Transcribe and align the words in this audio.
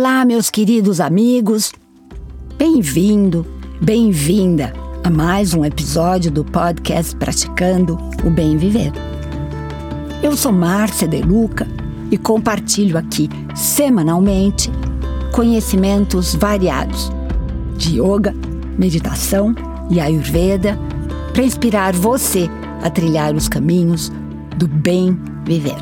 Olá, 0.00 0.24
meus 0.24 0.48
queridos 0.48 0.98
amigos. 0.98 1.72
Bem-vindo, 2.56 3.46
bem-vinda 3.82 4.72
a 5.04 5.10
mais 5.10 5.52
um 5.52 5.62
episódio 5.62 6.30
do 6.30 6.42
podcast 6.42 7.14
Praticando 7.16 7.98
o 8.24 8.30
Bem 8.30 8.56
Viver. 8.56 8.92
Eu 10.22 10.34
sou 10.38 10.52
Márcia 10.52 11.06
De 11.06 11.20
Luca 11.20 11.68
e 12.10 12.16
compartilho 12.16 12.96
aqui 12.96 13.28
semanalmente 13.54 14.70
conhecimentos 15.32 16.34
variados 16.34 17.12
de 17.76 18.00
yoga, 18.00 18.34
meditação 18.78 19.54
e 19.90 20.00
ayurveda 20.00 20.78
para 21.34 21.44
inspirar 21.44 21.92
você 21.92 22.48
a 22.82 22.88
trilhar 22.88 23.34
os 23.34 23.50
caminhos 23.50 24.10
do 24.56 24.66
bem 24.66 25.20
viver. 25.44 25.76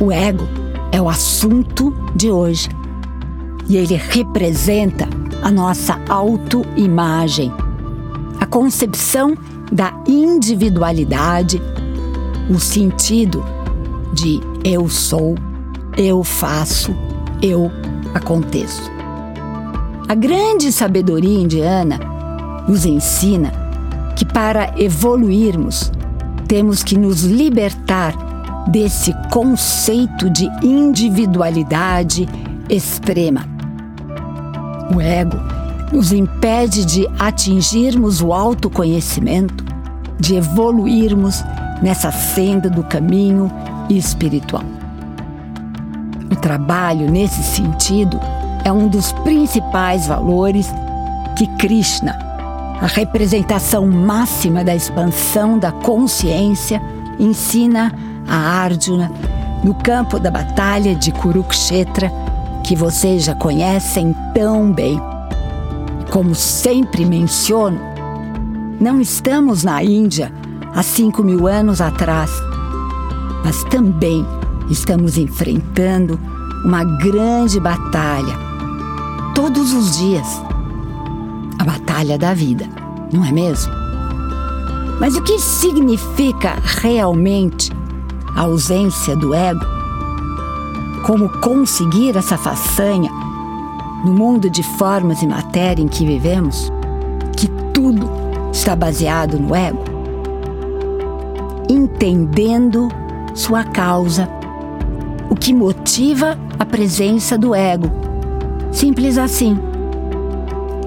O 0.00 0.12
ego 0.12 0.65
é 0.96 1.02
o 1.02 1.10
assunto 1.10 1.94
de 2.14 2.30
hoje 2.30 2.70
e 3.68 3.76
ele 3.76 3.96
representa 3.96 5.06
a 5.42 5.50
nossa 5.50 6.00
autoimagem, 6.08 7.52
a 8.40 8.46
concepção 8.46 9.36
da 9.70 9.92
individualidade, 10.08 11.60
o 12.48 12.58
sentido 12.58 13.44
de 14.14 14.40
eu 14.64 14.88
sou, 14.88 15.34
eu 15.98 16.24
faço, 16.24 16.96
eu 17.42 17.70
aconteço. 18.14 18.90
A 20.08 20.14
grande 20.14 20.72
sabedoria 20.72 21.38
indiana 21.38 22.00
nos 22.66 22.86
ensina 22.86 23.52
que 24.16 24.24
para 24.24 24.72
evoluirmos 24.78 25.92
temos 26.48 26.82
que 26.82 26.96
nos 26.96 27.22
libertar 27.22 28.14
desse 28.66 29.12
conceito 29.30 30.28
de 30.28 30.46
individualidade 30.62 32.28
extrema. 32.68 33.44
O 34.94 35.00
ego 35.00 35.36
nos 35.92 36.12
impede 36.12 36.84
de 36.84 37.06
atingirmos 37.18 38.20
o 38.20 38.32
autoconhecimento, 38.32 39.64
de 40.18 40.34
evoluirmos 40.34 41.44
nessa 41.80 42.10
senda 42.10 42.68
do 42.68 42.82
caminho 42.82 43.50
espiritual. 43.88 44.64
O 46.30 46.36
trabalho 46.36 47.10
nesse 47.10 47.42
sentido 47.42 48.18
é 48.64 48.72
um 48.72 48.88
dos 48.88 49.12
principais 49.12 50.08
valores 50.08 50.66
que 51.36 51.46
Krishna, 51.56 52.18
a 52.80 52.86
representação 52.86 53.86
máxima 53.86 54.64
da 54.64 54.74
expansão 54.74 55.58
da 55.58 55.70
consciência, 55.70 56.82
ensina 57.18 57.92
a 58.28 58.36
Arjuna 58.36 59.10
no 59.64 59.74
campo 59.74 60.18
da 60.18 60.30
batalha 60.30 60.94
de 60.94 61.10
Kurukshetra, 61.12 62.10
que 62.64 62.76
vocês 62.76 63.24
já 63.24 63.34
conhecem 63.34 64.14
tão 64.34 64.72
bem. 64.72 65.00
Como 66.10 66.34
sempre 66.34 67.04
menciono, 67.04 67.78
não 68.80 69.00
estamos 69.00 69.64
na 69.64 69.82
Índia 69.82 70.32
há 70.74 70.82
cinco 70.82 71.22
mil 71.22 71.46
anos 71.46 71.80
atrás, 71.80 72.30
mas 73.44 73.64
também 73.64 74.24
estamos 74.70 75.16
enfrentando 75.16 76.18
uma 76.64 76.84
grande 76.84 77.60
batalha 77.60 78.34
todos 79.34 79.72
os 79.72 79.98
dias 79.98 80.26
a 81.58 81.64
batalha 81.64 82.18
da 82.18 82.34
vida, 82.34 82.66
não 83.12 83.24
é 83.24 83.32
mesmo? 83.32 83.72
Mas 85.00 85.14
o 85.16 85.22
que 85.22 85.38
significa 85.38 86.56
realmente 86.64 87.70
a 88.36 88.42
ausência 88.42 89.16
do 89.16 89.34
ego, 89.34 89.64
como 91.06 91.28
conseguir 91.40 92.14
essa 92.16 92.36
façanha 92.36 93.10
no 94.04 94.12
mundo 94.12 94.50
de 94.50 94.62
formas 94.62 95.22
e 95.22 95.26
matéria 95.26 95.82
em 95.82 95.88
que 95.88 96.04
vivemos, 96.04 96.70
que 97.34 97.48
tudo 97.72 98.08
está 98.52 98.76
baseado 98.76 99.38
no 99.38 99.54
ego, 99.54 99.82
entendendo 101.68 102.88
sua 103.34 103.64
causa, 103.64 104.28
o 105.30 105.34
que 105.34 105.54
motiva 105.54 106.38
a 106.58 106.64
presença 106.64 107.38
do 107.38 107.54
ego. 107.54 107.90
Simples 108.70 109.16
assim. 109.16 109.58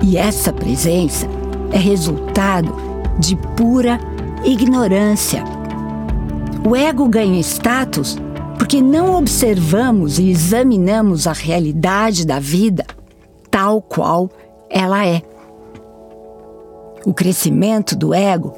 E 0.01 0.17
essa 0.17 0.53
presença 0.53 1.27
é 1.71 1.77
resultado 1.77 2.73
de 3.17 3.35
pura 3.35 3.99
ignorância 4.45 5.43
o 6.67 6.75
ego 6.75 7.07
ganha 7.07 7.39
status 7.39 8.17
porque 8.57 8.81
não 8.81 9.15
observamos 9.15 10.19
e 10.19 10.29
examinamos 10.29 11.25
a 11.25 11.33
realidade 11.33 12.25
da 12.25 12.39
vida 12.39 12.85
tal 13.49 13.81
qual 13.81 14.29
ela 14.69 15.05
é. 15.05 15.21
O 17.05 17.13
crescimento 17.13 17.95
do 17.95 18.13
ego 18.13 18.53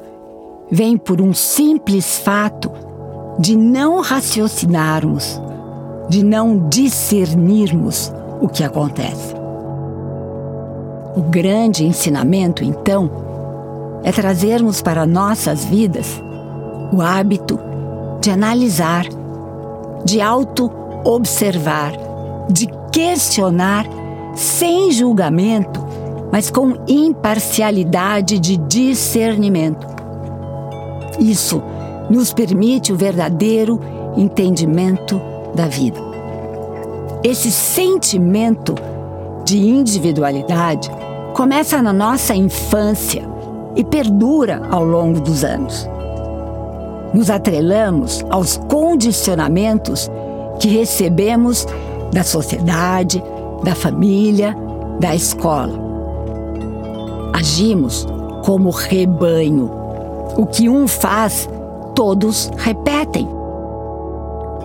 vem 0.70 0.96
por 0.96 1.20
um 1.20 1.32
simples 1.32 2.18
fato 2.18 2.70
de 3.38 3.56
não 3.56 4.00
raciocinarmos, 4.00 5.40
de 6.08 6.22
não 6.22 6.68
discernirmos 6.68 8.12
o 8.40 8.48
que 8.48 8.64
acontece. 8.64 9.34
O 11.16 11.22
grande 11.22 11.84
ensinamento, 11.84 12.64
então, 12.64 13.10
é 14.02 14.10
trazermos 14.10 14.82
para 14.82 15.06
nossas 15.06 15.64
vidas 15.64 16.20
o 16.92 17.00
hábito 17.00 17.58
de 18.22 18.30
analisar, 18.30 19.04
de 20.04 20.20
auto-observar, 20.20 21.92
de 22.48 22.68
questionar 22.92 23.84
sem 24.36 24.92
julgamento, 24.92 25.84
mas 26.30 26.48
com 26.48 26.76
imparcialidade 26.86 28.38
de 28.38 28.56
discernimento. 28.56 29.84
Isso 31.18 31.60
nos 32.08 32.32
permite 32.32 32.92
o 32.92 32.96
verdadeiro 32.96 33.80
entendimento 34.16 35.20
da 35.52 35.66
vida. 35.66 35.98
Esse 37.24 37.50
sentimento 37.50 38.76
de 39.44 39.58
individualidade 39.58 40.88
começa 41.34 41.82
na 41.82 41.92
nossa 41.92 42.36
infância 42.36 43.28
e 43.74 43.82
perdura 43.82 44.62
ao 44.70 44.84
longo 44.84 45.20
dos 45.20 45.42
anos 45.42 45.88
nos 47.12 47.30
atrelamos 47.30 48.24
aos 48.30 48.56
condicionamentos 48.68 50.10
que 50.58 50.68
recebemos 50.68 51.66
da 52.12 52.22
sociedade, 52.22 53.22
da 53.62 53.74
família, 53.74 54.56
da 55.00 55.14
escola. 55.14 55.72
Agimos 57.32 58.06
como 58.44 58.70
rebanho. 58.70 59.70
O 60.36 60.46
que 60.46 60.68
um 60.68 60.86
faz, 60.86 61.48
todos 61.94 62.50
repetem. 62.56 63.28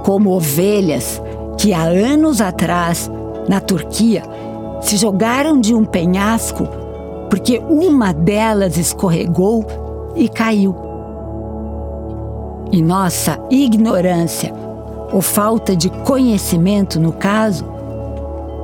Como 0.04 0.32
ovelhas 0.32 1.22
que 1.58 1.74
há 1.74 1.84
anos 1.84 2.40
atrás, 2.40 3.12
na 3.48 3.60
Turquia, 3.60 4.24
se 4.82 4.98
jogaram 4.98 5.60
de 5.60 5.74
um 5.74 5.84
penhasco 5.84 6.68
porque 7.30 7.60
uma 7.70 8.14
delas 8.14 8.78
escorregou 8.78 9.66
e 10.16 10.30
caiu 10.30 10.87
e 12.72 12.82
nossa 12.82 13.40
ignorância 13.50 14.54
ou 15.12 15.22
falta 15.22 15.76
de 15.76 15.90
conhecimento, 15.90 17.00
no 17.00 17.12
caso, 17.14 17.66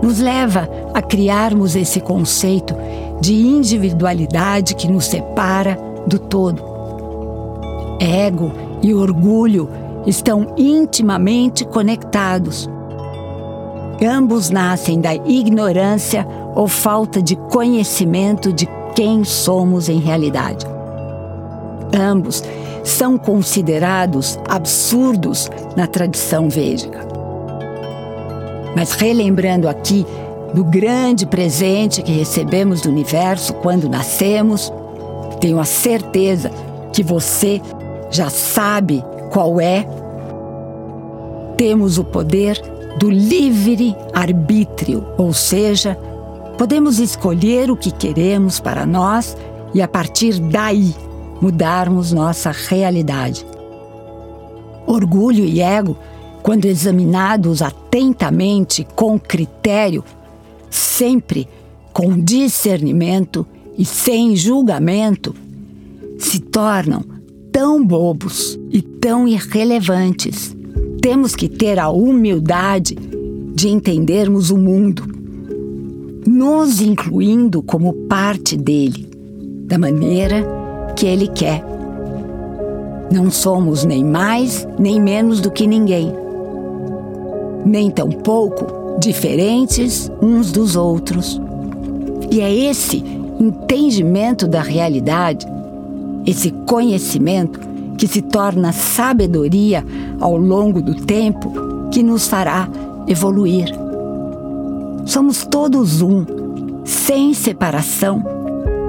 nos 0.02 0.20
leva 0.20 0.70
a 0.94 1.02
criarmos 1.02 1.76
esse 1.76 2.02
conceito 2.02 2.76
de 3.22 3.34
individualidade 3.34 4.76
que 4.76 4.92
nos 4.92 5.06
separa 5.06 5.80
do 6.06 6.20
todo. 6.20 6.62
Ego 8.00 8.52
e 8.82 8.94
orgulho 8.94 9.70
estão 10.06 10.54
intimamente 10.58 11.64
conectados. 11.64 12.70
Ambos 14.06 14.50
nascem 14.50 15.00
da 15.00 15.16
ignorância 15.16 16.28
ou 16.54 16.68
falta 16.68 17.22
de 17.22 17.38
conhecimento 17.38 18.52
de 18.52 18.68
quem 18.94 19.24
somos 19.24 19.88
em 19.88 20.00
realidade. 20.00 20.73
Ambos 21.94 22.44
são 22.84 23.18
considerados 23.18 24.40
absurdos 24.50 25.50
na 25.76 25.88
tradição 25.88 26.50
védica. 26.50 27.08
Mas 28.76 28.94
relembrando 28.94 29.70
aqui 29.70 30.06
do 30.54 30.64
grande 30.64 31.26
presente 31.26 32.02
que 32.02 32.12
recebemos 32.12 32.82
do 32.82 32.90
universo 32.90 33.54
quando 33.56 33.88
nascemos, 33.90 34.74
tenho 35.40 35.60
a 35.60 35.66
certeza 35.66 36.52
que 36.92 37.04
você 37.04 37.62
já 38.10 38.30
sabe 38.30 39.04
qual 39.32 39.60
é. 39.62 39.86
Temos 41.58 41.98
o 41.98 42.04
poder 42.04 42.62
do 42.98 43.10
livre 43.10 43.96
arbítrio, 44.14 45.06
ou 45.18 45.34
seja, 45.34 45.98
podemos 46.58 47.00
escolher 47.00 47.72
o 47.72 47.78
que 47.78 47.92
queremos 47.92 48.60
para 48.60 48.86
nós 48.86 49.36
e 49.74 49.82
a 49.82 49.88
partir 49.88 50.40
daí 50.40 50.94
mudarmos 51.44 52.14
nossa 52.14 52.52
realidade. 52.52 53.46
Orgulho 54.88 55.44
e 55.44 55.60
ego 55.60 55.98
quando 56.42 56.64
examinados 56.64 57.62
atentamente 57.62 58.88
com 58.96 59.20
critério, 59.20 60.06
sempre 60.70 61.46
com 61.92 62.18
discernimento 62.18 63.46
e 63.78 63.84
sem 63.84 64.38
julgamento, 64.38 65.36
se 66.18 66.40
tornam 66.40 67.04
tão 67.52 67.86
bobos 67.86 68.58
e 68.72 68.82
tão 68.82 69.28
irrelevantes. 69.28 70.56
Temos 71.02 71.36
que 71.36 71.50
ter 71.50 71.78
a 71.78 71.90
humildade 71.90 72.96
de 73.54 73.68
entendermos 73.68 74.50
o 74.50 74.58
mundo, 74.58 75.04
nos 76.26 76.80
incluindo 76.80 77.62
como 77.62 77.92
parte 78.08 78.56
dele, 78.56 79.10
da 79.66 79.78
maneira 79.78 80.63
que 80.96 81.06
ele 81.06 81.28
quer. 81.28 81.64
Não 83.12 83.30
somos 83.30 83.84
nem 83.84 84.04
mais 84.04 84.68
nem 84.80 85.00
menos 85.00 85.40
do 85.40 85.52
que 85.52 85.68
ninguém, 85.68 86.12
nem 87.66 87.92
tampouco 87.92 88.98
diferentes 89.00 90.12
uns 90.22 90.52
dos 90.52 90.76
outros. 90.76 91.40
E 92.32 92.42
é 92.42 92.54
esse 92.54 93.04
entendimento 93.40 94.48
da 94.48 94.62
realidade, 94.62 95.46
esse 96.26 96.52
conhecimento 96.66 97.60
que 97.98 98.08
se 98.08 98.22
torna 98.22 98.72
sabedoria 98.72 99.86
ao 100.20 100.38
longo 100.38 100.82
do 100.82 100.96
tempo 100.96 101.52
que 101.92 102.02
nos 102.02 102.28
fará 102.28 102.68
evoluir. 103.08 103.68
Somos 105.06 105.46
todos 105.46 106.02
um, 106.02 106.26
sem 106.86 107.34
separação, 107.34 108.24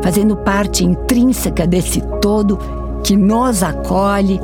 fazendo 0.05 0.37
parte 0.37 0.85
intrínseca 0.85 1.67
desse 1.67 2.03
todo 2.21 2.59
que 3.03 3.17
nos 3.17 3.63
acolhe 3.63 4.39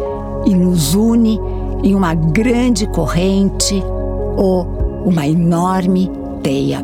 e 0.46 0.54
nos 0.54 0.94
une 0.94 1.38
em 1.84 1.94
uma 1.94 2.14
grande 2.14 2.86
corrente 2.86 3.84
ou 4.38 4.64
uma 5.04 5.28
enorme 5.28 6.10
teia. 6.42 6.82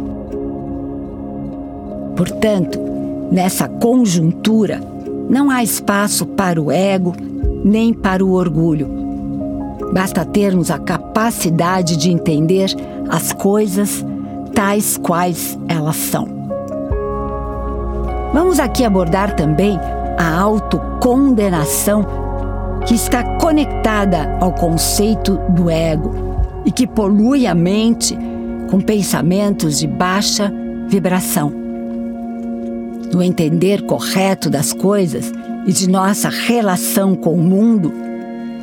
Portanto, 2.15 2.79
nessa 3.33 3.67
conjuntura, 3.67 4.79
não 5.27 5.49
há 5.49 5.63
espaço 5.63 6.27
para 6.27 6.61
o 6.61 6.71
ego 6.71 7.15
nem 7.65 7.95
para 7.95 8.23
o 8.23 8.33
orgulho. 8.33 8.89
Basta 9.95 10.23
termos 10.23 10.71
a 10.71 10.79
capacidade 10.79 11.97
de 11.97 12.11
entender 12.11 12.75
as 13.09 13.33
coisas 13.33 14.05
tais 14.55 14.99
quais 14.99 15.59
elas 15.67 15.97
são. 15.97 16.36
Vamos 18.33 18.59
aqui 18.59 18.85
abordar 18.85 19.35
também 19.35 19.79
a 20.19 20.39
autocondenação 20.39 22.05
que 22.87 22.95
está 22.95 23.23
conectada 23.39 24.37
ao 24.41 24.53
conceito 24.53 25.39
do 25.51 25.69
ego 25.71 26.15
e 26.65 26.71
que 26.71 26.87
polui 26.87 27.47
a 27.47 27.55
mente 27.55 28.17
com 28.71 28.81
pensamentos 28.81 29.79
de 29.79 29.87
baixa 29.87 30.53
vibração. 30.89 31.53
No 33.13 33.23
entender 33.23 33.83
correto 33.83 34.51
das 34.51 34.73
coisas 34.73 35.33
e 35.67 35.73
de 35.73 35.89
nossa 35.89 36.29
relação 36.29 37.15
com 37.15 37.35
o 37.35 37.43
mundo, 37.43 37.93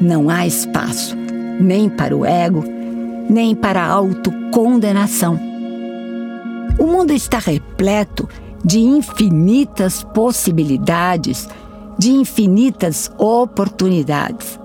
não 0.02 0.30
há 0.30 0.46
espaço 0.46 1.18
nem 1.60 1.90
para 1.90 2.16
o 2.16 2.26
ego, 2.26 2.64
nem 3.30 3.56
para 3.56 3.82
a 3.82 3.88
autocondenação. 3.88 5.40
O 6.80 6.86
mundo 6.86 7.14
está 7.14 7.38
repleto 7.40 8.28
de 8.64 8.80
infinitas 8.80 10.04
possibilidades, 10.04 11.50
de 11.98 12.12
infinitas 12.12 13.12
oportunidades. 13.18 14.60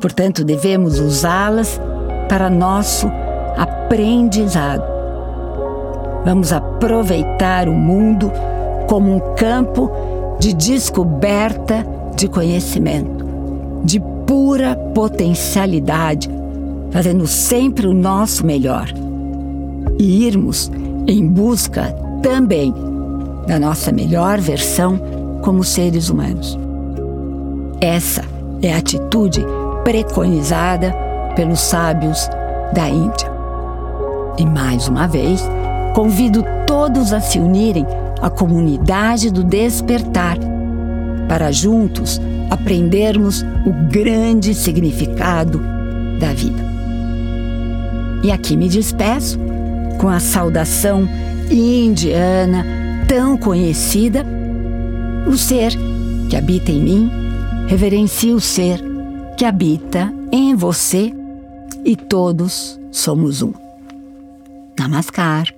Portanto, 0.00 0.44
devemos 0.44 0.98
usá-las 0.98 1.80
para 2.28 2.50
nosso 2.50 3.10
aprendizado. 3.56 4.84
Vamos 6.24 6.52
aproveitar 6.52 7.68
o 7.68 7.72
mundo 7.72 8.30
como 8.86 9.14
um 9.14 9.34
campo 9.34 9.90
de 10.38 10.52
descoberta 10.52 11.86
de 12.16 12.28
conhecimento, 12.28 13.24
de 13.84 14.00
pura 14.26 14.76
potencialidade, 14.94 16.28
fazendo 16.90 17.26
sempre 17.26 17.86
o 17.86 17.94
nosso 17.94 18.44
melhor. 18.44 18.88
E 19.98 20.26
irmos 20.26 20.70
em 21.06 21.26
busca 21.26 21.92
também 22.22 22.74
da 23.48 23.58
nossa 23.58 23.90
melhor 23.90 24.38
versão 24.38 25.00
como 25.42 25.64
seres 25.64 26.10
humanos. 26.10 26.58
Essa 27.80 28.22
é 28.62 28.74
a 28.74 28.76
atitude 28.76 29.44
preconizada 29.82 30.94
pelos 31.34 31.58
sábios 31.58 32.28
da 32.74 32.88
Índia. 32.88 33.32
E 34.36 34.44
mais 34.44 34.86
uma 34.86 35.08
vez, 35.08 35.42
convido 35.94 36.44
todos 36.66 37.12
a 37.12 37.20
se 37.20 37.38
unirem 37.38 37.86
à 38.20 38.28
comunidade 38.28 39.30
do 39.30 39.42
despertar, 39.42 40.36
para 41.26 41.50
juntos 41.50 42.20
aprendermos 42.50 43.42
o 43.64 43.72
grande 43.90 44.54
significado 44.54 45.62
da 46.20 46.32
vida. 46.32 46.68
E 48.22 48.30
aqui 48.30 48.56
me 48.56 48.68
despeço 48.68 49.38
com 49.98 50.08
a 50.08 50.20
saudação 50.20 51.08
indiana 51.50 52.87
tão 53.08 53.38
conhecida: 53.38 54.24
o 55.26 55.36
ser 55.36 55.72
que 56.28 56.36
habita 56.36 56.70
em 56.70 56.80
mim 56.80 57.10
reverencia 57.66 58.34
o 58.34 58.40
ser 58.40 58.80
que 59.36 59.44
habita 59.44 60.12
em 60.30 60.54
você 60.54 61.12
e 61.84 61.96
todos 61.96 62.78
somos 62.92 63.42
um. 63.42 63.52
Namaskar. 64.78 65.57